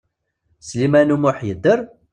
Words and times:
Sliman 0.67 1.13
U 1.15 1.17
Muḥ 1.17 1.37
yedder? 1.47 1.79